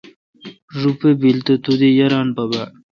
[0.81, 2.67] روپہ بیل تو تے یاران پہ باڑ۔